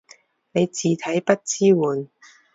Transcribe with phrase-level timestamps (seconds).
[0.03, 0.05] 你字
[0.95, 2.09] 體不支援